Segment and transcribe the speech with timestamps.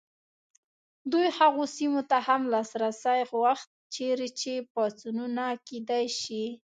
[1.11, 6.43] دوی هغو سیمو ته هم لاسرسی غوښت چیرې چې پاڅونونه کېدای شي.